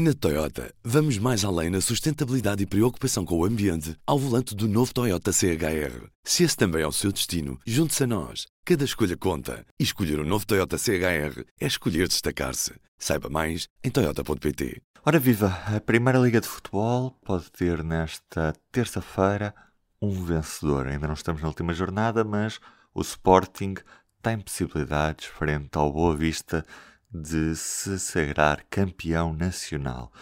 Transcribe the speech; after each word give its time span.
Na 0.00 0.14
Toyota, 0.14 0.72
vamos 0.84 1.18
mais 1.18 1.44
além 1.44 1.70
na 1.70 1.80
sustentabilidade 1.80 2.62
e 2.62 2.66
preocupação 2.66 3.24
com 3.24 3.36
o 3.36 3.44
ambiente 3.44 3.96
ao 4.06 4.16
volante 4.16 4.54
do 4.54 4.68
novo 4.68 4.94
Toyota 4.94 5.32
CHR. 5.32 6.06
Se 6.22 6.44
esse 6.44 6.56
também 6.56 6.82
é 6.82 6.86
o 6.86 6.92
seu 6.92 7.10
destino, 7.10 7.58
junte-se 7.66 8.04
a 8.04 8.06
nós. 8.06 8.46
Cada 8.64 8.84
escolha 8.84 9.16
conta. 9.16 9.66
E 9.76 9.82
escolher 9.82 10.20
o 10.20 10.22
um 10.22 10.24
novo 10.24 10.46
Toyota 10.46 10.78
CHR 10.78 11.42
é 11.60 11.66
escolher 11.66 12.06
destacar-se. 12.06 12.74
Saiba 12.96 13.28
mais 13.28 13.66
em 13.82 13.90
Toyota.pt. 13.90 14.80
Ora 15.04 15.18
viva, 15.18 15.48
a 15.66 15.80
Primeira 15.80 16.20
Liga 16.20 16.40
de 16.40 16.46
Futebol 16.46 17.18
pode 17.24 17.50
ter 17.50 17.82
nesta 17.82 18.54
terça-feira 18.70 19.52
um 20.00 20.12
vencedor. 20.24 20.86
Ainda 20.86 21.08
não 21.08 21.14
estamos 21.14 21.42
na 21.42 21.48
última 21.48 21.74
jornada, 21.74 22.22
mas 22.22 22.60
o 22.94 23.00
Sporting 23.00 23.74
tem 24.22 24.38
possibilidades 24.38 25.26
frente 25.26 25.70
ao 25.72 25.92
Boa 25.92 26.16
Vista 26.16 26.64
de 27.12 27.54
se 27.56 27.98
sagrar 27.98 28.64
campeão 28.68 29.32
nacional. 29.32 30.12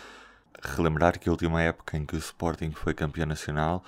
Relembrar 0.62 1.18
que 1.18 1.28
a 1.28 1.32
última 1.32 1.60
época 1.60 1.96
em 1.96 2.06
que 2.06 2.14
o 2.14 2.18
Sporting 2.18 2.70
foi 2.70 2.94
campeão 2.94 3.26
nacional 3.26 3.82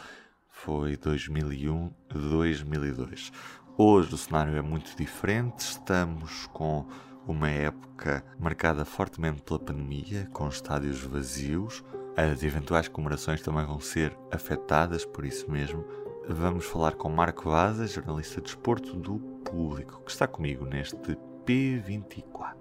foi 0.50 0.96
2001-2002. 0.96 3.30
Hoje 3.76 4.12
o 4.12 4.18
cenário 4.18 4.56
é 4.56 4.62
muito 4.62 4.96
diferente, 4.96 5.60
estamos 5.60 6.48
com 6.48 6.88
uma 7.24 7.48
época 7.48 8.24
marcada 8.38 8.84
fortemente 8.84 9.42
pela 9.42 9.60
pandemia, 9.60 10.28
com 10.32 10.48
estádios 10.48 11.00
vazios. 11.00 11.84
As 12.16 12.42
eventuais 12.42 12.88
comemorações 12.88 13.40
também 13.40 13.64
vão 13.64 13.78
ser 13.78 14.18
afetadas, 14.32 15.04
por 15.04 15.24
isso 15.24 15.48
mesmo. 15.48 15.84
Vamos 16.28 16.64
falar 16.64 16.96
com 16.96 17.08
Marco 17.08 17.48
Vaza, 17.48 17.86
jornalista 17.86 18.40
de 18.40 18.48
esporto 18.48 18.96
do 18.96 19.20
Público, 19.44 20.02
que 20.04 20.10
está 20.10 20.26
comigo 20.26 20.66
neste 20.66 21.16
P24. 21.48 22.54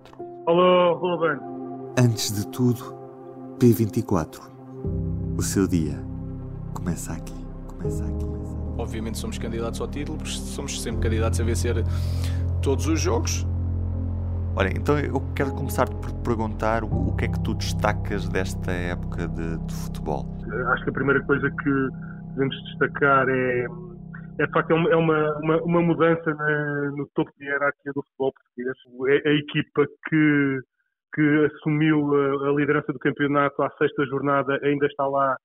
Alô, 0.48 0.94
Ruben. 0.94 1.38
Antes 2.00 2.32
de 2.34 2.48
tudo, 2.48 2.96
P24. 3.60 4.40
O 5.38 5.42
seu 5.42 5.68
dia 5.68 6.02
começa 6.74 7.12
aqui. 7.12 7.36
Começa 7.68 8.06
aqui. 8.06 8.26
Obviamente 8.78 9.18
somos 9.18 9.38
candidatos 9.38 9.82
ao 9.82 9.90
título, 9.90 10.18
porque 10.18 10.32
somos 10.32 10.82
sempre 10.82 11.02
candidatos 11.02 11.38
a 11.42 11.44
vencer 11.44 11.76
todos 12.62 12.88
os 12.88 12.98
jogos. 13.02 13.46
Olha, 14.56 14.70
então 14.70 14.98
eu 14.98 15.22
quero 15.36 15.52
começar 15.52 15.90
por 15.90 16.14
perguntar 16.22 16.86
o 16.86 17.14
que 17.18 17.26
é 17.26 17.28
que 17.28 17.40
tu 17.42 17.56
destacas 17.56 18.30
desta 18.30 18.72
época 18.72 19.28
de, 19.28 19.58
de 19.58 19.74
futebol. 19.74 20.26
Acho 20.72 20.86
que 20.86 20.90
a 20.92 20.94
primeira 20.94 21.22
coisa 21.26 21.52
que 21.52 21.90
devemos 22.30 22.56
destacar 22.64 23.28
é 23.28 23.68
é 24.40 24.46
de 24.46 24.52
facto 24.52 24.72
é 24.72 24.76
uma, 24.76 24.90
é 24.92 24.96
uma, 24.96 25.62
uma 25.64 25.82
mudança 25.82 26.34
na, 26.34 26.92
no 26.92 27.08
topo 27.16 27.32
de 27.38 27.46
hierarquia 27.46 27.92
do 27.94 28.04
futebol 28.04 28.34
português. 28.34 29.24
É 29.26 29.30
a 29.30 29.34
equipa 29.34 29.86
que, 30.08 30.60
que 31.14 31.46
assumiu 31.46 32.46
a, 32.46 32.52
liderança 32.54 32.94
do 32.94 33.00
campeonato 33.00 33.62
à 33.64 33.70
sexta 33.78 34.06
jornada 34.06 34.60
ainda 34.64 34.86
está 34.86 35.08
lá 35.08 35.36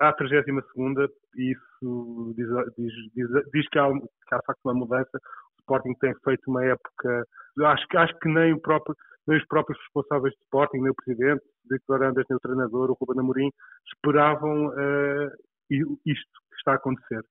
à 0.00 0.12
32 0.12 0.66
segunda 0.72 1.08
e 1.36 1.52
isso 1.52 2.34
diz, 2.36 2.46
diz, 2.76 2.92
diz, 3.14 3.50
diz 3.52 3.68
que, 3.68 3.78
há, 3.78 3.88
que 3.88 4.34
há 4.34 4.38
de 4.38 4.46
facto 4.46 4.60
uma 4.64 4.74
mudança. 4.74 5.10
O 5.14 5.60
Sporting 5.60 5.94
tem 6.00 6.12
feito 6.24 6.42
uma 6.48 6.64
época, 6.64 7.24
acho, 7.64 7.86
acho 7.96 8.18
que 8.18 8.28
nem, 8.28 8.58
próprio, 8.60 8.96
nem 9.28 9.38
os 9.38 9.46
próprios 9.46 9.78
responsáveis 9.78 10.34
do 10.34 10.42
Sporting, 10.42 10.78
nem 10.78 10.90
o 10.90 10.94
presidente, 10.94 11.42
Victor 11.70 12.02
Andas, 12.02 12.24
nem 12.28 12.36
o 12.36 12.40
treinador, 12.40 12.90
o 12.90 12.96
Ruben 13.00 13.20
Amorim, 13.20 13.50
esperavam 13.94 14.66
uh, 14.66 15.30
isto 15.70 16.40
que 16.50 16.56
está 16.58 16.72
a 16.72 16.76
acontecer. 16.76 17.22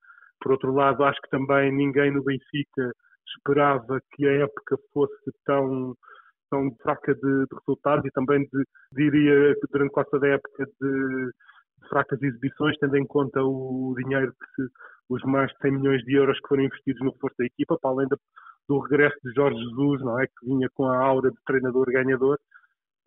Por 0.42 0.54
outro 0.54 0.74
lado, 0.74 1.04
acho 1.04 1.22
que 1.22 1.30
também 1.30 1.72
ninguém 1.72 2.12
no 2.12 2.24
Benfica 2.24 2.92
esperava 3.38 4.02
que 4.14 4.28
a 4.28 4.44
época 4.44 4.78
fosse 4.94 5.32
tão, 5.46 5.96
tão 6.50 6.76
fraca 6.82 7.14
de, 7.14 7.22
de 7.22 7.56
resultados 7.60 8.06
e 8.06 8.12
também 8.12 8.42
de, 8.42 8.64
diria 8.94 9.54
durante 9.72 9.92
quase 9.92 10.10
toda 10.10 10.28
a 10.28 10.32
época 10.32 10.66
de, 10.66 10.90
de, 10.90 11.90
fracas 11.90 12.22
exibições, 12.22 12.78
tendo 12.80 12.98
em 12.98 13.06
conta 13.06 13.42
o 13.42 13.94
dinheiro 13.98 14.32
que 14.32 14.64
se, 14.64 14.72
os 15.10 15.22
mais 15.24 15.52
de 15.52 15.58
100 15.62 15.72
milhões 15.72 16.02
de 16.04 16.16
euros 16.16 16.40
que 16.40 16.48
foram 16.48 16.64
investidos 16.64 17.02
no 17.02 17.12
reforço 17.12 17.36
da 17.38 17.46
equipa, 17.46 17.78
para 17.80 17.92
além 17.92 18.08
do 18.68 18.80
regresso 18.80 19.18
de 19.24 19.34
Jorge 19.34 19.60
Jesus, 19.60 20.02
não 20.02 20.20
é, 20.20 20.26
que 20.26 20.46
vinha 20.46 20.70
com 20.74 20.86
a 20.86 20.98
aura 20.98 21.30
de 21.30 21.38
treinador 21.46 21.86
ganhador. 21.88 22.38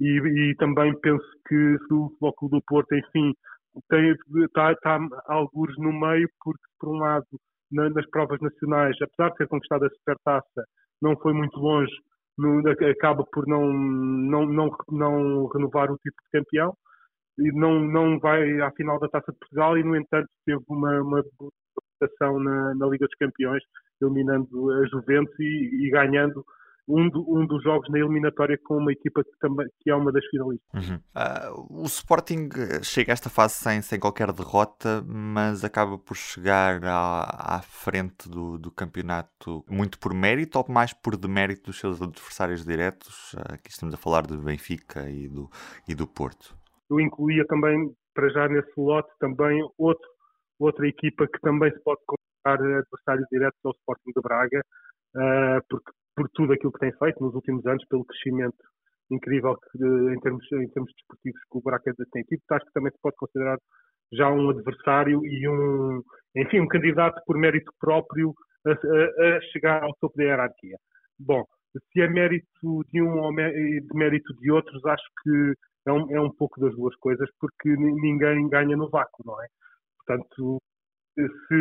E, 0.00 0.50
e 0.50 0.54
também 0.56 0.92
penso 1.00 1.24
que 1.48 1.78
se 1.78 1.94
o 1.94 2.10
Futebol 2.18 2.50
do 2.50 2.62
Porto, 2.66 2.94
enfim, 2.94 3.32
está, 4.44 4.72
está 4.72 4.98
alguns 5.26 5.76
no 5.78 5.92
meio, 5.92 6.28
porque, 6.42 6.62
por 6.78 6.90
um 6.90 6.98
lado, 6.98 7.26
na, 7.70 7.90
nas 7.90 8.08
provas 8.10 8.40
nacionais, 8.40 8.96
apesar 9.00 9.30
de 9.30 9.36
ter 9.36 9.48
conquistado 9.48 9.84
a 9.84 9.90
supertaça, 9.90 10.64
não 11.02 11.16
foi 11.16 11.32
muito 11.32 11.58
longe, 11.58 11.92
no, 12.38 12.62
acaba 12.68 13.24
por 13.32 13.46
não, 13.46 13.72
não, 13.72 14.46
não, 14.46 14.70
não 14.90 15.46
renovar 15.48 15.90
o 15.90 15.96
título 15.98 16.22
de 16.24 16.40
campeão 16.40 16.76
e 17.38 17.52
não, 17.52 17.80
não 17.80 18.18
vai 18.18 18.60
à 18.60 18.70
final 18.72 18.98
da 18.98 19.08
Taça 19.08 19.32
de 19.32 19.38
Portugal 19.38 19.76
e, 19.78 19.84
no 19.84 19.96
entanto, 19.96 20.28
teve 20.44 20.62
uma, 20.68 21.00
uma 21.00 21.22
votação 22.00 22.38
na, 22.38 22.74
na 22.74 22.86
Liga 22.86 23.06
dos 23.06 23.14
Campeões, 23.16 23.62
eliminando 24.00 24.70
a 24.72 24.86
Juventus 24.86 25.34
e, 25.38 25.86
e 25.86 25.90
ganhando 25.90 26.44
um, 26.86 27.08
do, 27.08 27.24
um, 27.28 27.46
dos 27.46 27.62
jogos 27.62 27.88
na 27.88 27.98
eliminatória 27.98 28.58
com 28.62 28.76
uma 28.76 28.92
equipa 28.92 29.24
que, 29.24 29.38
também, 29.40 29.66
que 29.80 29.90
é 29.90 29.94
uma 29.94 30.12
das 30.12 30.24
finalistas. 30.26 30.88
Uhum. 30.88 30.96
Uh, 30.96 31.82
o 31.82 31.86
Sporting 31.86 32.48
eh, 32.56 32.82
chega 32.82 33.12
a 33.12 33.14
esta 33.14 33.30
fase 33.30 33.54
sem, 33.54 33.80
sem 33.80 33.98
qualquer 33.98 34.32
derrota, 34.32 35.02
mas 35.06 35.64
acaba 35.64 35.98
por 35.98 36.16
chegar 36.16 36.84
à, 36.84 37.56
à 37.56 37.62
frente 37.62 38.28
do, 38.28 38.58
do 38.58 38.70
campeonato 38.70 39.64
muito 39.68 39.98
por 39.98 40.12
mérito 40.12 40.58
ou 40.58 40.66
mais 40.68 40.92
por 40.92 41.16
demérito 41.16 41.64
dos 41.70 41.78
seus 41.78 42.02
adversários 42.02 42.64
diretos? 42.64 43.32
Uh, 43.34 43.54
aqui 43.54 43.70
estamos 43.70 43.94
a 43.94 43.98
falar 43.98 44.26
do 44.26 44.36
Benfica 44.38 45.08
e 45.08 45.28
do, 45.28 45.48
e 45.88 45.94
do 45.94 46.06
Porto. 46.06 46.54
Eu 46.90 47.00
incluía 47.00 47.46
também, 47.46 47.94
para 48.14 48.28
já 48.28 48.46
nesse 48.46 48.72
lote, 48.76 49.08
também 49.18 49.66
outro, 49.78 50.06
outra 50.58 50.86
equipa 50.86 51.26
que 51.26 51.40
também 51.40 51.72
se 51.72 51.82
pode 51.82 52.00
considerar 52.06 52.78
adversário 52.78 53.26
direto 53.32 53.56
ao 53.64 53.72
Sporting 53.72 54.12
de 54.14 54.20
Braga, 54.20 54.62
Uh, 55.16 55.62
porque 55.70 55.92
por 56.14 56.28
tudo 56.30 56.52
aquilo 56.52 56.72
que 56.72 56.80
tem 56.80 56.92
feito 56.92 57.22
nos 57.22 57.34
últimos 57.34 57.64
anos, 57.66 57.84
pelo 57.88 58.04
crescimento 58.04 58.56
incrível 59.10 59.56
que, 59.56 59.78
em, 59.84 60.20
termos, 60.20 60.44
em 60.52 60.68
termos 60.68 60.92
desportivos 60.92 61.40
que 61.50 61.58
o 61.58 61.60
Braga 61.60 61.94
tem 62.12 62.22
tido, 62.24 62.40
acho 62.50 62.66
que 62.66 62.72
também 62.72 62.92
se 62.92 62.98
pode 63.02 63.16
considerar 63.16 63.58
já 64.12 64.30
um 64.30 64.50
adversário 64.50 65.24
e 65.24 65.48
um, 65.48 66.02
enfim, 66.36 66.60
um 66.60 66.68
candidato 66.68 67.20
por 67.26 67.36
mérito 67.36 67.70
próprio 67.80 68.32
a, 68.66 68.70
a, 68.70 69.36
a 69.36 69.40
chegar 69.52 69.82
ao 69.82 69.94
topo 70.00 70.16
da 70.16 70.24
hierarquia. 70.24 70.76
Bom, 71.18 71.44
se 71.92 72.00
é 72.00 72.08
mérito 72.08 72.84
de 72.92 73.02
um 73.02 73.18
ou 73.18 73.34
de 73.34 73.94
mérito 73.94 74.32
de 74.34 74.50
outros, 74.50 74.84
acho 74.86 75.04
que 75.22 75.54
é 75.86 75.92
um, 75.92 76.10
é 76.16 76.20
um 76.20 76.30
pouco 76.30 76.60
das 76.60 76.74
duas 76.74 76.94
coisas, 76.96 77.28
porque 77.38 77.68
ninguém 77.76 78.48
ganha 78.48 78.76
no 78.76 78.88
vácuo, 78.88 79.22
não 79.24 79.40
é? 79.42 79.46
Portanto, 79.98 80.58
se 81.14 81.54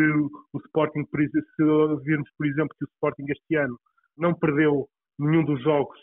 o 0.54 0.60
Sporting, 0.66 1.06
se 1.12 1.64
virmos, 2.04 2.30
por 2.38 2.48
exemplo, 2.48 2.76
que 2.78 2.86
o 2.86 2.92
Sporting 2.94 3.26
este 3.30 3.56
ano 3.56 3.78
não 4.18 4.34
perdeu 4.34 4.88
nenhum 5.20 5.44
dos 5.44 5.62
jogos 5.62 6.00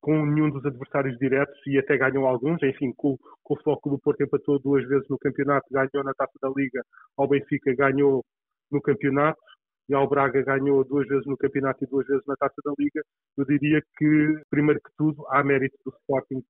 com 0.00 0.24
nenhum 0.24 0.50
dos 0.50 0.64
adversários 0.64 1.18
diretos 1.18 1.58
e 1.66 1.78
até 1.78 1.96
ganhou 1.96 2.26
alguns. 2.26 2.62
Enfim, 2.62 2.92
com, 2.96 3.18
com 3.42 3.54
o 3.54 3.62
Foco 3.62 3.90
do 3.90 3.98
Porto 3.98 4.22
empatou 4.22 4.58
duas 4.60 4.86
vezes 4.86 5.08
no 5.08 5.18
campeonato, 5.18 5.66
ganhou 5.70 6.04
na 6.04 6.14
Taça 6.14 6.38
da 6.40 6.48
Liga, 6.56 6.80
ao 7.16 7.26
Benfica 7.26 7.74
ganhou 7.74 8.24
no 8.70 8.80
campeonato 8.80 9.40
e 9.88 9.94
ao 9.94 10.08
Braga 10.08 10.42
ganhou 10.42 10.84
duas 10.84 11.06
vezes 11.08 11.26
no 11.26 11.36
campeonato 11.36 11.82
e 11.82 11.88
duas 11.88 12.06
vezes 12.06 12.24
na 12.26 12.36
Taça 12.36 12.54
da 12.64 12.72
Liga. 12.78 13.02
Eu 13.36 13.44
diria 13.44 13.82
que, 13.96 14.40
primeiro 14.50 14.80
que 14.80 14.90
tudo, 14.96 15.26
há 15.28 15.42
mérito 15.42 15.76
do 15.84 15.92
Sporting 16.00 16.42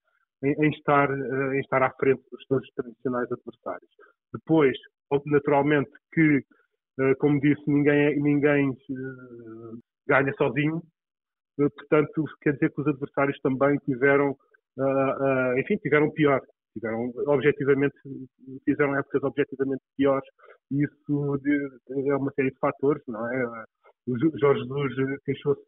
em, 0.43 0.53
em 0.65 0.71
estar, 0.71 1.11
eh, 1.11 1.57
em 1.57 1.61
estar 1.61 1.83
à 1.83 1.91
frente 1.93 2.23
dos 2.31 2.45
seus 2.47 2.69
tradicionais 2.75 3.31
adversários. 3.31 3.91
Depois, 4.33 4.77
naturalmente, 5.27 5.91
que, 6.13 6.45
eh, 7.01 7.15
como 7.19 7.41
disse, 7.41 7.63
ninguém, 7.67 8.21
ninguém 8.21 8.71
eh, 8.71 9.79
ganha 10.07 10.33
sozinho, 10.35 10.83
portanto, 11.57 12.25
quer 12.43 12.53
dizer 12.55 12.73
que 12.73 12.81
os 12.81 12.87
adversários 12.87 13.39
também 13.41 13.77
tiveram, 13.85 14.31
uh, 14.31 14.83
uh, 14.83 15.59
enfim, 15.59 15.77
tiveram 15.77 16.11
pior. 16.13 16.41
Tiveram, 16.75 17.11
objetivamente, 17.27 17.95
fizeram 18.65 18.95
épocas 18.99 19.23
objetivamente 19.23 19.83
piores 19.97 20.29
e 20.71 20.85
isso 20.85 21.41
é 22.11 22.17
uma 22.17 22.31
série 22.33 22.51
de 22.51 22.59
fatores, 22.59 23.03
não 23.09 23.27
é? 23.33 23.65
O 24.07 24.17
Jorge 24.39 24.61
Jesus 24.61 25.21
queixou-se 25.25 25.63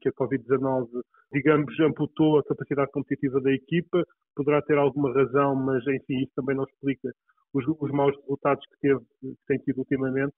que 0.00 0.08
a 0.08 0.12
Covid-19, 0.12 0.88
digamos, 1.32 1.78
amputou 1.80 2.38
a 2.38 2.44
capacidade 2.44 2.90
competitiva 2.90 3.38
da 3.40 3.52
equipa, 3.52 4.02
poderá 4.34 4.62
ter 4.62 4.78
alguma 4.78 5.12
razão, 5.12 5.54
mas 5.56 5.86
enfim, 5.86 6.22
isso 6.22 6.32
também 6.34 6.56
não 6.56 6.64
explica 6.64 7.12
os, 7.52 7.64
os 7.66 7.90
maus 7.90 8.16
resultados 8.22 8.64
que, 8.66 8.80
teve, 8.80 9.00
que 9.20 9.34
tem 9.46 9.58
tido 9.58 9.80
ultimamente, 9.80 10.32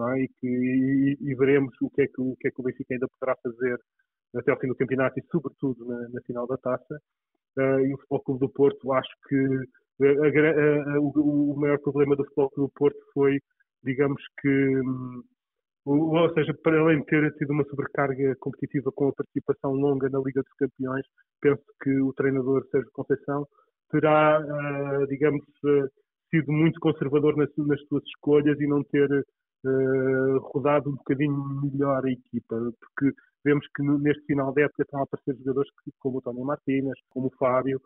é? 0.00 0.22
e, 0.22 0.28
que, 0.40 0.46
e, 0.46 1.18
e, 1.20 1.34
veremos 1.34 1.74
o 1.82 1.90
que, 1.90 2.02
é 2.02 2.06
que, 2.06 2.20
o 2.20 2.34
que 2.40 2.48
é 2.48 2.50
que 2.50 2.60
o 2.60 2.64
Benfica 2.64 2.94
ainda 2.94 3.06
poderá 3.18 3.36
fazer 3.42 3.78
até 4.36 4.50
ao 4.50 4.58
fim 4.58 4.68
do 4.68 4.76
campeonato 4.76 5.18
e, 5.18 5.24
sobretudo, 5.30 5.84
na, 5.86 6.08
na 6.08 6.20
final 6.22 6.46
da 6.46 6.56
taça. 6.56 7.00
Uh, 7.56 7.80
e 7.86 7.94
o 7.94 7.98
Futebol 7.98 8.20
Clube 8.20 8.40
do 8.40 8.48
Porto, 8.48 8.92
acho 8.92 9.14
que 9.28 9.36
a, 10.02 10.06
a, 10.06 10.96
a, 10.96 11.00
o, 11.00 11.52
o, 11.52 11.56
maior 11.56 11.78
problema 11.78 12.16
do 12.16 12.24
Futebol 12.24 12.50
Clube 12.50 12.70
do 12.70 12.78
Porto 12.78 12.98
foi, 13.12 13.38
digamos 13.84 14.20
que, 14.40 14.80
um, 14.80 15.22
ou 15.86 16.34
seja, 16.34 16.52
para 16.62 16.80
além 16.80 16.98
de 17.00 17.06
ter 17.06 17.32
tido 17.34 17.52
uma 17.52 17.64
sobrecarga 17.64 18.34
competitiva 18.40 18.90
com 18.90 19.08
a 19.08 19.12
participação 19.12 19.72
longa 19.72 20.08
na 20.10 20.18
Liga 20.18 20.42
dos 20.42 20.52
Campeões, 20.58 21.06
penso 21.40 21.62
que 21.80 22.00
o 22.00 22.12
treinador 22.14 22.66
Sérgio 22.70 22.90
Conceição 22.92 23.46
terá, 23.90 24.40
uh, 24.40 25.06
digamos, 25.06 25.44
uh, 25.64 25.88
sido 26.30 26.50
muito 26.50 26.80
conservador 26.80 27.36
nas, 27.36 27.50
nas, 27.56 27.80
suas 27.86 28.02
escolhas 28.04 28.60
e 28.60 28.66
não 28.66 28.82
ter 28.82 29.08
rodado 30.52 30.90
um 30.90 30.94
bocadinho 30.94 31.34
melhor 31.62 32.04
a 32.04 32.10
equipa, 32.10 32.54
porque 32.80 33.16
vemos 33.44 33.66
que 33.74 33.82
neste 33.82 34.24
final 34.24 34.52
de 34.52 34.62
época 34.62 34.82
estão 34.82 35.00
a 35.00 35.02
aparecer 35.04 35.36
jogadores 35.38 35.70
como 35.98 36.18
o 36.18 36.22
Tony 36.22 36.42
Martínez, 36.42 36.98
como 37.10 37.26
o 37.26 37.36
Fábio, 37.38 37.80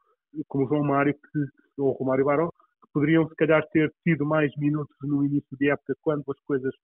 como 0.46 0.64
o 0.64 0.69
João 0.69 0.84
Mário 0.84 1.14
que, 1.14 1.81
ou 1.82 1.90
o 1.90 1.93
Romário 1.93 2.25
Barão, 2.25 2.49
que 2.49 2.93
poderiam 2.93 3.28
se 3.28 3.34
calhar 3.34 3.66
ter 3.69 3.93
tido 4.05 4.25
mais 4.25 4.50
minutos 4.56 4.94
no 5.02 5.25
início 5.25 5.56
de 5.58 5.70
época 5.70 5.94
quando 6.02 6.25
as 6.28 6.40
coisas 6.40 6.75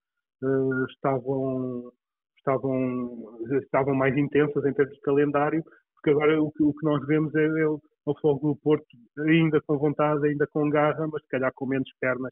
estavam 0.89 1.91
estavam, 2.37 3.39
estavam 3.63 3.95
mais 3.95 4.15
intensas 4.15 4.63
em 4.65 4.73
termos 4.73 4.93
de 4.93 5.01
calendário, 5.01 5.63
porque 5.95 6.11
agora 6.11 6.39
o 6.41 6.51
que, 6.51 6.63
o 6.63 6.73
que 6.73 6.85
nós 6.85 7.05
vemos 7.07 7.33
é, 7.33 7.43
é 7.43 7.67
o, 7.67 7.81
é 8.07 8.21
Fogo 8.21 8.49
do 8.49 8.55
Porto 8.57 8.85
ainda 9.27 9.59
com 9.65 9.79
vontade, 9.79 10.27
ainda 10.27 10.45
com 10.47 10.69
garra, 10.69 11.07
mas 11.11 11.23
se 11.23 11.29
calhar 11.29 11.51
com 11.55 11.65
menos 11.65 11.89
pernas 11.99 12.31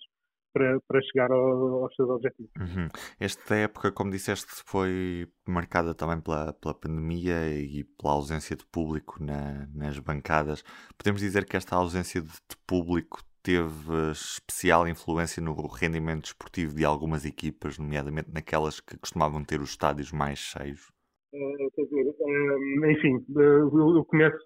para, 0.54 0.80
para 0.88 1.02
chegar 1.02 1.32
ao, 1.32 1.84
aos 1.84 1.96
seus 1.96 2.10
objetivos. 2.10 2.52
Uhum. 2.58 2.88
Esta 3.20 3.56
época, 3.56 3.92
como 3.92 4.12
disseste, 4.12 4.52
foi 4.66 5.28
marcada 5.48 5.94
também 5.94 6.22
pela, 6.22 6.54
pela 6.54 6.74
pandemia 6.74 7.50
e 7.60 7.84
pela 7.84 8.14
ausência 8.14 8.56
de 8.56 8.66
público 8.66 9.22
na, 9.22 9.68
nas 9.74 9.98
bancadas. 10.00 10.64
Podemos 10.98 11.22
dizer 11.22 11.46
que 11.46 11.58
esta 11.58 11.76
ausência 11.76 12.22
de 12.22 12.58
público 12.68 13.22
teve 13.44 14.12
especial 14.12 14.88
influência 14.88 15.44
no 15.44 15.54
rendimento 15.68 16.26
esportivo 16.26 16.74
de 16.74 16.86
algumas 16.86 17.26
equipas, 17.26 17.78
nomeadamente 17.78 18.32
naquelas 18.32 18.80
que 18.80 18.98
costumavam 18.98 19.44
ter 19.44 19.60
os 19.60 19.72
estádios 19.72 20.12
mais 20.12 20.40
cheios? 20.40 20.92
Uh, 21.34 21.66
uh, 21.66 22.92
enfim, 22.92 23.18
uh, 23.36 23.98
eu 23.98 24.06
começo 24.06 24.38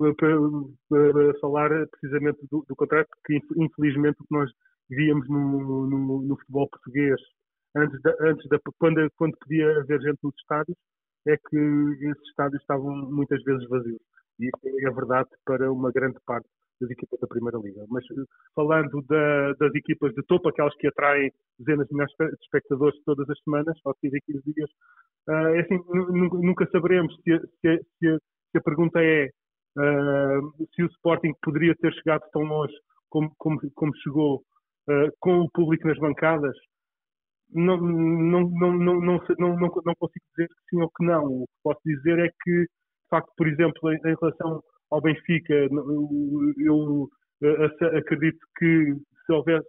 a 0.00 1.40
falar 1.40 1.70
precisamente 1.88 2.38
do, 2.50 2.64
do 2.68 2.76
contrário, 2.76 3.06
porque 3.08 3.40
infelizmente 3.56 4.16
o 4.20 4.24
que 4.24 4.34
nós 4.34 4.50
víamos 4.90 5.28
no, 5.28 5.86
no, 5.86 6.22
no 6.22 6.36
futebol 6.38 6.68
português 6.68 7.20
antes, 7.76 8.00
da, 8.02 8.14
antes 8.20 8.48
da, 8.48 8.58
quando, 8.78 9.10
quando 9.16 9.36
podia 9.38 9.80
haver 9.80 10.00
gente 10.00 10.18
nos 10.22 10.34
estádios, 10.36 10.76
é 11.26 11.36
que 11.36 11.56
esses 11.56 12.28
estádios 12.28 12.60
estavam 12.60 12.94
muitas 13.10 13.42
vezes 13.42 13.68
vazios. 13.68 14.00
E 14.40 14.46
isso 14.46 14.86
é 14.86 14.90
verdade 14.90 15.28
para 15.44 15.70
uma 15.70 15.90
grande 15.90 16.18
parte 16.24 16.48
das 16.80 16.90
equipas 16.90 17.18
da 17.20 17.26
Primeira 17.26 17.58
Liga. 17.58 17.84
Mas 17.88 18.04
eh, 18.04 18.24
falando 18.54 19.02
da, 19.02 19.52
das 19.54 19.74
equipas 19.74 20.14
de 20.14 20.22
topo, 20.24 20.48
aquelas 20.48 20.74
que 20.76 20.86
atraem 20.86 21.30
dezenas 21.58 21.86
de 21.88 21.94
milhares 21.94 22.14
de 22.18 22.44
espectadores 22.44 22.98
todas 23.04 23.28
as 23.28 23.38
semanas, 23.42 23.76
ou 23.84 23.94
15 23.94 24.16
a 24.16 24.20
15 24.20 24.52
dias, 24.54 24.70
uh, 25.28 25.32
é 25.32 25.60
assim, 25.60 25.78
nunca 25.88 26.68
saberemos 26.70 27.14
se, 27.16 27.38
se, 27.60 27.78
se, 27.98 28.18
se, 28.52 28.58
a 28.58 28.60
pergunta 28.60 29.00
é 29.02 29.28
uh, 29.76 30.66
se 30.74 30.82
o 30.84 30.86
Sporting 30.86 31.32
poderia 31.42 31.74
ter 31.76 31.92
chegado 31.94 32.22
tão 32.32 32.42
longe 32.42 32.74
como, 33.08 33.32
como, 33.38 33.58
como 33.74 33.96
chegou 33.96 34.42
uh, 34.88 35.12
com 35.20 35.40
o 35.40 35.50
público 35.50 35.86
nas 35.86 35.98
bancadas. 35.98 36.56
Não, 37.50 37.76
não, 37.78 38.40
não, 38.40 38.72
não, 38.72 39.00
não, 39.00 39.20
não, 39.38 39.58
não, 39.58 39.94
consigo 39.98 40.24
dizer 40.36 40.48
que 40.48 40.54
sim 40.70 40.82
ou 40.82 40.90
que 40.90 41.04
não. 41.04 41.24
O 41.24 41.46
que 41.46 41.52
posso 41.62 41.80
dizer 41.84 42.18
é 42.18 42.28
que, 42.42 42.62
de 42.62 43.08
facto, 43.10 43.32
por 43.36 43.48
exemplo, 43.48 43.92
em, 43.92 44.16
relação 44.20 44.62
ao 44.90 45.00
Benfica, 45.00 45.54
eu, 46.58 47.08
acredito 47.96 48.38
que 48.58 48.94
se 49.24 49.32
houvesse 49.32 49.66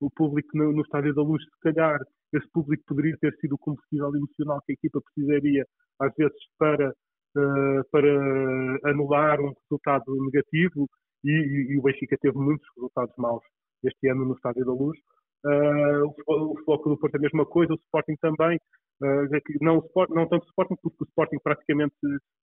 o 0.00 0.10
público 0.10 0.48
no, 0.54 0.72
no 0.72 0.82
Estádio 0.82 1.14
da 1.14 1.22
Luz, 1.22 1.42
se 1.42 1.72
calhar 1.72 1.98
esse 2.34 2.48
público 2.50 2.82
poderia 2.86 3.16
ter 3.18 3.34
sido 3.36 3.54
o 3.54 3.58
combustível 3.58 4.14
emocional 4.14 4.60
que 4.66 4.72
a 4.72 4.74
equipa 4.74 5.00
precisaria, 5.00 5.64
às 6.00 6.12
vezes, 6.16 6.36
para, 6.58 6.90
uh, 6.90 7.90
para 7.90 8.90
anular 8.90 9.40
um 9.40 9.52
resultado 9.62 10.04
negativo, 10.24 10.88
e, 11.24 11.30
e, 11.30 11.72
e, 11.72 11.78
o 11.78 11.82
Benfica 11.82 12.16
teve 12.20 12.36
muitos 12.36 12.66
resultados 12.74 13.14
maus 13.16 13.44
este 13.84 14.08
ano 14.08 14.24
no 14.24 14.34
Estádio 14.34 14.64
da 14.64 14.72
Luz. 14.72 14.98
Uh, 15.44 16.06
o, 16.28 16.54
Foco 16.64 16.90
do 16.90 16.98
Porto 16.98 17.16
é 17.16 17.18
a 17.18 17.22
mesma 17.22 17.44
coisa, 17.44 17.72
o 17.72 17.76
Sporting 17.76 18.16
também, 18.20 18.58
Uh, 19.02 19.26
não, 19.60 19.78
o 19.78 20.06
não 20.14 20.28
tanto 20.28 20.44
o 20.44 20.48
Sporting, 20.50 20.76
porque 20.80 21.02
o 21.02 21.06
Sporting 21.08 21.38
praticamente 21.42 21.96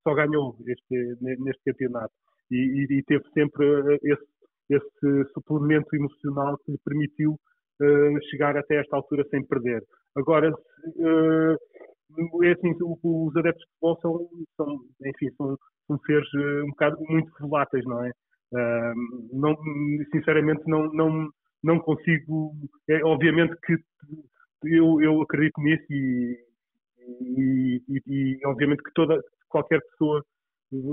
só 0.03 0.13
ganhou 0.13 0.57
este, 0.67 1.15
neste 1.21 1.63
campeonato 1.63 2.11
e, 2.51 2.85
e, 2.89 3.03
teve 3.03 3.23
sempre 3.33 3.65
eh, 3.65 3.99
esse, 4.03 4.25
esse, 4.69 5.31
suplemento 5.33 5.95
emocional 5.95 6.57
que 6.57 6.73
lhe 6.73 6.77
permitiu 6.83 7.39
chegar 8.29 8.57
até 8.57 8.75
esta 8.75 8.97
altura 8.97 9.23
sem 9.29 9.45
perder. 9.45 9.81
Agora, 10.17 10.51
é 12.43 12.51
assim, 12.51 12.75
os 12.81 13.37
adeptos 13.37 13.63
de 13.63 13.71
futebol 13.79 13.97
são, 14.01 14.29
são 14.57 14.79
enfim, 15.05 15.29
são, 15.37 15.57
são 15.87 15.97
seres 15.99 16.27
um 16.65 16.71
bocado 16.71 16.97
muito 17.07 17.31
voláteis, 17.39 17.85
não 17.85 18.03
é? 18.03 18.11
Não, 18.51 19.55
sinceramente, 20.11 20.63
não, 20.67 20.91
não, 20.91 21.29
não 21.63 21.79
consigo. 21.79 22.53
É, 22.89 23.03
obviamente 23.03 23.55
que 23.65 23.77
eu, 24.63 25.01
eu 25.01 25.21
acredito 25.21 25.61
nisso 25.61 25.85
e, 25.89 26.39
e, 27.21 27.83
e, 27.87 28.01
e, 28.07 28.39
obviamente 28.45 28.83
que 28.83 28.93
toda 28.93 29.21
qualquer 29.47 29.81
pessoa 29.91 30.23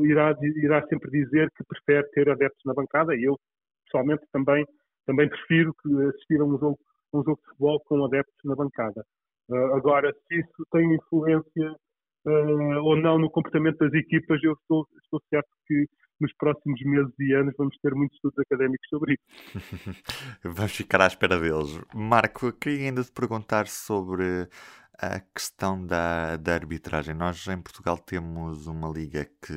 irá, 0.04 0.34
irá 0.56 0.86
sempre 0.88 1.10
dizer 1.10 1.50
que 1.56 1.64
prefere 1.64 2.08
ter 2.10 2.30
adeptos 2.30 2.62
na 2.64 2.74
bancada 2.74 3.14
e 3.14 3.24
eu 3.24 3.38
pessoalmente 3.84 4.24
também 4.32 4.64
também 5.06 5.28
prefiro 5.28 5.74
assistir 6.08 6.40
a 6.40 6.44
um 6.44 6.58
jogo, 6.58 6.78
um 7.14 7.22
jogo 7.22 7.38
de 7.40 7.46
futebol 7.46 7.80
com 7.86 8.04
adeptos 8.04 8.36
na 8.44 8.56
bancada. 8.56 9.04
Uh, 9.48 9.74
agora, 9.76 10.12
se 10.12 10.40
isso 10.40 10.66
tem 10.72 10.94
influência 10.94 11.72
uh, 12.26 12.82
ou 12.82 12.96
não 12.96 13.16
no 13.16 13.30
comportamento 13.30 13.78
das 13.78 13.94
equipas, 13.94 14.42
eu 14.42 14.52
estou, 14.54 14.86
estou 15.00 15.22
certo 15.30 15.48
que 15.66 15.86
nos 16.20 16.32
próximos 16.34 16.80
meses 16.82 17.12
e 17.18 17.32
anos 17.34 17.54
vamos 17.58 17.76
ter 17.82 17.94
muitos 17.94 18.16
estudos 18.16 18.38
académicos 18.38 18.88
sobre 18.88 19.14
isso. 19.14 20.02
vamos 20.44 20.72
ficar 20.72 21.00
à 21.00 21.06
espera 21.06 21.38
deles. 21.38 21.80
Marco, 21.94 22.52
queria 22.52 22.88
ainda 22.88 23.04
te 23.04 23.12
perguntar 23.12 23.66
sobre 23.66 24.48
a 24.98 25.20
questão 25.20 25.84
da, 25.84 26.36
da 26.36 26.54
arbitragem. 26.54 27.14
Nós 27.14 27.46
em 27.46 27.60
Portugal 27.60 27.98
temos 27.98 28.66
uma 28.66 28.88
liga 28.88 29.24
que 29.42 29.54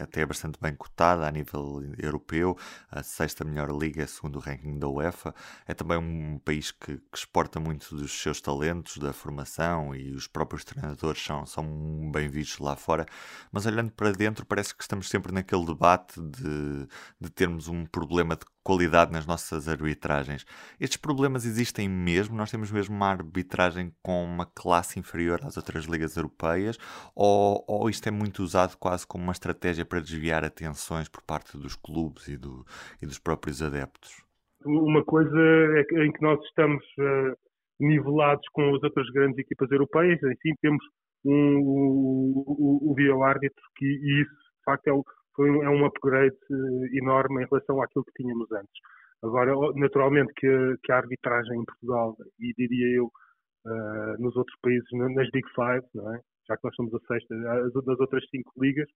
até 0.00 0.22
é 0.22 0.26
bastante 0.26 0.58
bem 0.60 0.74
cotada 0.74 1.26
a 1.26 1.30
nível 1.30 1.82
europeu, 1.98 2.56
a 2.90 3.02
sexta 3.02 3.44
melhor 3.44 3.70
liga 3.70 4.06
segundo 4.06 4.36
o 4.36 4.40
ranking 4.40 4.78
da 4.78 4.88
UEFA. 4.88 5.34
É 5.66 5.74
também 5.74 5.98
um 5.98 6.38
país 6.38 6.70
que, 6.70 6.98
que 6.98 7.18
exporta 7.18 7.58
muito 7.58 7.94
dos 7.96 8.12
seus 8.12 8.40
talentos, 8.40 8.98
da 8.98 9.12
formação 9.12 9.94
e 9.94 10.12
os 10.12 10.26
próprios 10.26 10.64
treinadores 10.64 11.22
são, 11.22 11.46
são 11.46 12.10
bem 12.12 12.28
vistos 12.28 12.58
lá 12.58 12.76
fora. 12.76 13.06
Mas 13.52 13.66
olhando 13.66 13.92
para 13.92 14.12
dentro, 14.12 14.44
parece 14.46 14.74
que 14.74 14.82
estamos 14.82 15.08
sempre 15.08 15.32
naquele 15.32 15.64
debate 15.64 16.20
de, 16.20 16.86
de 17.20 17.30
termos 17.30 17.68
um 17.68 17.86
problema 17.86 18.36
de 18.36 18.44
qualidade 18.66 19.12
nas 19.12 19.24
nossas 19.24 19.68
arbitragens. 19.68 20.44
Estes 20.80 20.96
problemas 20.96 21.46
existem 21.46 21.88
mesmo? 21.88 22.36
Nós 22.36 22.50
temos 22.50 22.72
mesmo 22.72 22.96
uma 22.96 23.10
arbitragem 23.10 23.92
com 24.02 24.24
uma 24.24 24.44
classe 24.44 24.98
inferior 24.98 25.38
às 25.44 25.56
outras 25.56 25.84
ligas 25.84 26.16
europeias? 26.16 26.76
Ou, 27.14 27.64
ou 27.68 27.88
isto 27.88 28.08
é 28.08 28.10
muito 28.10 28.42
usado 28.42 28.76
quase 28.76 29.06
como 29.06 29.22
uma 29.22 29.32
estratégia 29.32 29.84
para 29.86 30.00
desviar 30.00 30.44
atenções 30.44 31.08
por 31.08 31.22
parte 31.22 31.56
dos 31.56 31.76
clubes 31.76 32.26
e, 32.26 32.36
do, 32.36 32.66
e 33.00 33.06
dos 33.06 33.20
próprios 33.20 33.62
adeptos? 33.62 34.24
Uma 34.64 35.04
coisa 35.04 35.38
é 35.38 36.04
em 36.04 36.10
que 36.10 36.20
nós 36.20 36.42
estamos 36.46 36.84
uh, 36.98 37.36
nivelados 37.78 38.48
com 38.52 38.74
as 38.74 38.82
outras 38.82 39.08
grandes 39.10 39.38
equipas 39.38 39.70
europeias, 39.70 40.18
enfim, 40.24 40.54
temos 40.60 40.84
um, 41.24 41.60
o, 41.60 42.44
o, 42.48 42.90
o 42.90 42.94
vídeo-árbitro 42.96 43.62
que 43.76 43.86
e 43.86 44.22
isso, 44.22 44.34
de 44.34 44.64
facto, 44.64 44.88
é 44.88 44.92
o, 44.92 45.04
foi, 45.36 45.48
é 45.48 45.68
um 45.68 45.84
upgrade 45.84 46.36
eh, 46.50 46.98
enorme 46.98 47.42
em 47.42 47.46
relação 47.46 47.80
àquilo 47.82 48.04
que 48.04 48.22
tínhamos 48.22 48.50
antes. 48.52 48.80
Agora, 49.22 49.52
naturalmente 49.74 50.32
que, 50.34 50.76
que 50.82 50.92
a 50.92 50.96
arbitragem 50.96 51.60
em 51.60 51.64
Portugal, 51.64 52.16
e 52.40 52.52
diria 52.54 52.96
eu, 52.96 53.06
uh, 53.06 54.22
nos 54.22 54.36
outros 54.36 54.56
países, 54.60 54.86
nas 54.92 55.30
Big 55.30 55.48
Five, 55.54 55.86
não 55.94 56.14
é? 56.14 56.20
já 56.48 56.56
que 56.56 56.64
nós 56.64 56.74
somos 56.76 56.94
a 56.94 56.98
sexta, 57.06 57.34
das 57.34 58.00
outras 58.00 58.24
cinco 58.30 58.52
ligas, 58.62 58.88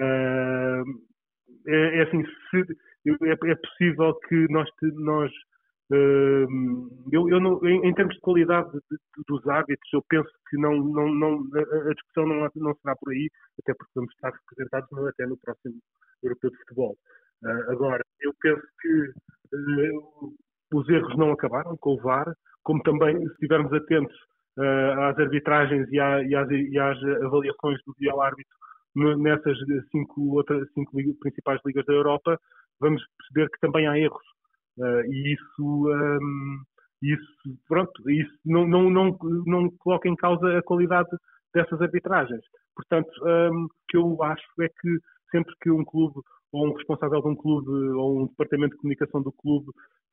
uh, 0.00 0.84
é, 1.66 1.98
é, 1.98 2.02
assim, 2.02 2.22
se, 2.50 2.60
é, 3.06 3.32
é, 3.32 3.54
possível 3.54 4.14
que 4.28 4.46
nós, 4.50 4.68
nós 4.94 5.30
eu, 7.12 7.28
eu 7.28 7.40
não, 7.40 7.64
em, 7.66 7.86
em, 7.86 7.94
termos 7.94 8.14
de 8.14 8.20
qualidade 8.20 8.70
de, 8.72 8.78
de, 8.90 9.24
dos 9.26 9.46
árbitros, 9.46 9.92
eu 9.92 10.02
penso 10.08 10.30
que 10.48 10.56
não, 10.56 10.76
não, 10.76 11.14
não, 11.14 11.48
a, 11.54 11.92
discussão 11.92 12.26
não, 12.26 12.48
não 12.54 12.74
será 12.76 12.96
por 12.96 13.12
aí, 13.12 13.28
até 13.60 13.74
porque 13.74 13.92
vamos 13.94 14.12
estar 14.14 14.30
representados 14.30 14.88
não, 14.92 15.06
até 15.06 15.26
no 15.26 15.36
próximo 15.38 15.74
Europeu 16.22 16.50
de 16.50 16.58
Futebol. 16.58 16.96
Uh, 17.42 17.72
agora, 17.72 18.02
eu 18.20 18.32
penso 18.40 18.62
que 18.80 19.12
uh, 19.56 20.34
os 20.74 20.88
erros 20.88 21.16
não 21.18 21.32
acabaram 21.32 21.76
com 21.78 21.94
o 21.94 22.00
VAR, 22.00 22.32
como 22.62 22.82
também, 22.84 23.18
se 23.18 23.32
estivermos 23.32 23.72
atentos 23.72 24.16
uh, 24.58 25.00
às 25.00 25.18
arbitragens 25.18 25.88
e, 25.90 26.00
à, 26.00 26.22
e, 26.22 26.34
às, 26.34 26.50
e, 26.50 26.78
às, 26.78 26.96
avaliações 27.24 27.78
do 27.84 27.94
dia 27.98 28.12
árbitro 28.14 28.56
nessas 28.94 29.58
cinco, 29.90 30.44
cinco 30.74 31.18
principais 31.18 31.60
ligas 31.64 31.84
da 31.86 31.94
Europa, 31.94 32.38
vamos 32.78 33.02
perceber 33.18 33.50
que 33.50 33.60
também 33.60 33.86
há 33.86 33.98
erros 33.98 34.22
e 34.78 35.34
isso, 35.34 35.88
um, 35.88 36.62
isso, 37.02 37.58
pronto, 37.68 38.10
isso 38.10 38.32
não, 38.44 38.66
não, 38.66 38.90
não, 38.90 39.18
não 39.46 39.70
coloca 39.78 40.08
em 40.08 40.16
causa 40.16 40.58
a 40.58 40.62
qualidade 40.62 41.10
dessas 41.54 41.80
arbitragens. 41.80 42.42
Portanto, 42.74 43.10
um, 43.22 43.64
o 43.64 43.68
que 43.88 43.96
eu 43.96 44.22
acho 44.22 44.62
é 44.62 44.68
que 44.68 44.98
sempre 45.30 45.54
que 45.60 45.70
um 45.70 45.84
clube 45.84 46.20
ou 46.52 46.68
um 46.68 46.74
responsável 46.74 47.20
de 47.22 47.28
um 47.28 47.36
clube 47.36 47.70
ou 47.70 48.22
um 48.22 48.26
departamento 48.26 48.74
de 48.74 48.80
comunicação 48.80 49.22
do 49.22 49.32
clube 49.32 49.70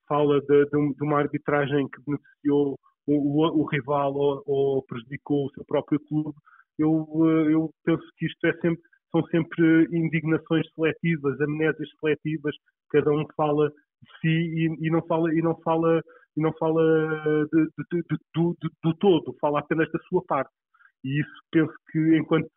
fala 0.07 0.41
de, 0.41 0.65
de, 0.65 0.93
de 0.95 1.03
uma 1.03 1.19
arbitragem 1.19 1.87
que 1.87 2.01
beneficiou 2.05 2.79
o, 3.05 3.45
o, 3.45 3.61
o 3.61 3.65
rival 3.65 4.13
ou, 4.13 4.43
ou, 4.45 4.83
prejudicou 4.83 5.45
o 5.45 5.51
seu 5.51 5.63
próprio 5.65 5.99
clube, 6.07 6.35
eu, 6.77 7.07
eh, 7.25 7.53
eu 7.53 7.69
penso 7.83 8.03
que 8.17 8.25
isto 8.25 8.45
é 8.45 8.53
sempre, 8.53 8.81
são 9.11 9.23
sempre 9.27 9.87
indignações 9.91 10.65
seletivas, 10.73 11.39
amnésias 11.41 11.89
seletivas, 11.99 12.55
cada 12.89 13.11
um 13.11 13.25
fala 13.35 13.71
de 14.01 14.19
si 14.19 14.27
e, 14.27 14.87
e 14.87 14.91
não 14.91 15.01
fala 15.07 15.33
e 15.33 15.41
não 15.41 15.55
fala 15.61 16.01
e 16.37 16.41
não 16.41 16.53
fala 16.53 16.81
de, 17.51 17.63
de, 17.65 18.01
de, 18.01 18.17
do, 18.33 18.55
do 18.83 18.93
todo, 18.95 19.35
fala 19.41 19.59
apenas 19.59 19.91
da 19.91 19.99
sua 20.07 20.23
parte. 20.25 20.51
E 21.03 21.21
isso 21.21 21.31
penso 21.51 21.73
que 21.91 22.17
enquanto 22.17 22.47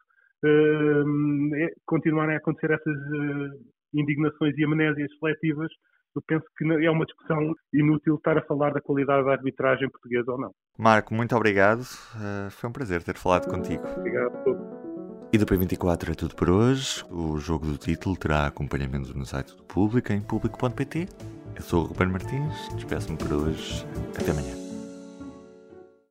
uh, 0.45 1.55
é, 1.57 1.69
continuarem 1.87 2.35
a 2.35 2.39
acontecer 2.39 2.73
essas 2.73 2.97
uh, 2.97 3.51
indignações 3.95 4.57
e 4.57 4.65
amnésias 4.65 5.11
seletivas, 5.19 5.71
eu 6.15 6.23
penso 6.27 6.45
que 6.57 6.65
é 6.65 6.91
uma 6.91 7.07
discussão 7.07 7.55
inútil 7.73 8.17
estar 8.17 8.37
a 8.37 8.43
falar 8.43 8.73
da 8.73 8.81
qualidade 8.81 9.25
da 9.25 9.33
arbitragem 9.33 9.89
portuguesa 9.89 10.33
ou 10.33 10.41
não. 10.41 10.51
Marco, 10.79 11.15
muito 11.15 11.35
obrigado. 11.35 11.81
Uh, 11.81 12.51
foi 12.51 12.69
um 12.69 12.73
prazer 12.73 13.03
ter 13.03 13.17
falado 13.17 13.49
contigo. 13.49 13.83
Obrigado 13.97 14.37
a 14.37 14.43
todos. 14.43 14.72
E 15.33 15.39
do 15.39 15.47
P24 15.47 16.11
é 16.11 16.15
tudo 16.15 16.35
por 16.35 16.51
hoje. 16.51 17.03
O 17.11 17.39
jogo 17.39 17.65
do 17.65 17.79
título 17.79 18.15
terá 18.19 18.47
acompanhamento 18.47 19.17
no 19.17 19.25
site 19.25 19.57
do 19.57 19.63
Público 19.63 20.13
em 20.13 20.21
público.pt. 20.21 21.09
Eu 21.57 21.63
sou 21.63 21.85
o 21.85 21.87
Ruben 21.87 22.09
Martins, 22.09 22.55
despeço-me 22.75 23.17
por 23.17 23.33
hoje. 23.33 23.87
Até 24.15 24.31
amanhã. 24.31 24.55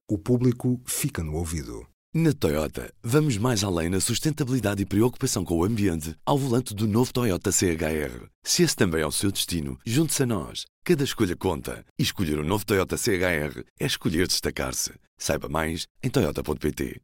O 0.10 0.18
público 0.18 0.82
fica 0.88 1.24
no 1.24 1.36
ouvido. 1.36 1.86
Na 2.16 2.34
Toyota, 2.34 2.92
vamos 3.04 3.38
mais 3.38 3.64
além 3.64 3.90
na 3.90 4.00
sustentabilidade 4.00 4.82
e 4.82 4.88
preocupação 4.88 5.46
com 5.46 5.60
o 5.60 5.64
ambiente 5.64 6.16
ao 6.26 6.38
volante 6.38 6.74
do 6.74 6.88
novo 6.88 7.14
Toyota 7.14 7.52
CHR. 7.52 8.26
Se 8.44 8.64
esse 8.64 8.76
também 8.76 9.04
é 9.04 9.06
o 9.06 9.12
seu 9.12 9.32
destino, 9.32 9.78
junte-se 9.86 10.24
a 10.24 10.26
nós. 10.26 10.66
Cada 10.84 11.04
escolha 11.04 11.36
conta. 11.36 11.86
E 11.98 12.02
escolher 12.02 12.40
o 12.40 12.42
um 12.42 12.46
novo 12.46 12.66
Toyota 12.66 12.98
CHR 12.98 13.64
é 13.80 13.86
escolher 13.86 14.26
destacar-se. 14.26 14.94
Saiba 15.16 15.48
mais 15.48 15.86
em 16.04 16.10
Toyota.pt. 16.10 17.00